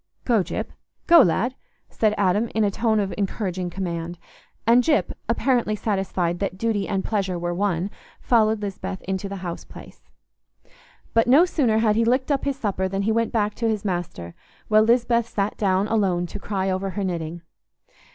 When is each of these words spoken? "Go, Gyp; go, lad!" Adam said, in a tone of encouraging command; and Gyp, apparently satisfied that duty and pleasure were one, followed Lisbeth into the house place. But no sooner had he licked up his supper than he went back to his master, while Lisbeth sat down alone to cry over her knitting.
"Go, 0.25 0.41
Gyp; 0.41 0.71
go, 1.05 1.19
lad!" 1.21 1.53
Adam 2.01 2.45
said, 2.47 2.51
in 2.55 2.63
a 2.63 2.71
tone 2.71 2.99
of 2.99 3.13
encouraging 3.19 3.69
command; 3.69 4.17
and 4.65 4.83
Gyp, 4.83 5.13
apparently 5.29 5.75
satisfied 5.75 6.39
that 6.39 6.57
duty 6.57 6.87
and 6.87 7.05
pleasure 7.05 7.37
were 7.37 7.53
one, 7.53 7.91
followed 8.19 8.63
Lisbeth 8.63 9.03
into 9.03 9.29
the 9.29 9.35
house 9.45 9.63
place. 9.63 10.09
But 11.13 11.27
no 11.27 11.45
sooner 11.45 11.77
had 11.77 11.95
he 11.95 12.03
licked 12.03 12.31
up 12.31 12.45
his 12.45 12.57
supper 12.57 12.87
than 12.87 13.03
he 13.03 13.11
went 13.11 13.31
back 13.31 13.53
to 13.61 13.69
his 13.69 13.85
master, 13.85 14.33
while 14.69 14.81
Lisbeth 14.81 15.27
sat 15.29 15.55
down 15.55 15.87
alone 15.87 16.25
to 16.25 16.39
cry 16.39 16.71
over 16.71 16.89
her 16.89 17.03
knitting. 17.03 17.43